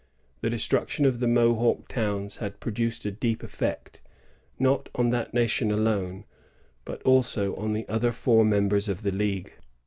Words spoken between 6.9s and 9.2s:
also on the other four members of the